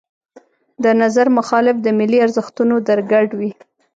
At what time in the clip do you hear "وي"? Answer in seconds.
3.39-3.51